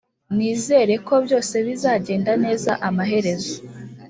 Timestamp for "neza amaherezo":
2.43-3.55